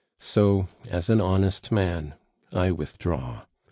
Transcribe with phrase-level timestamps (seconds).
[0.17, 2.15] So, as an honest man
[2.51, 3.43] I withdraw.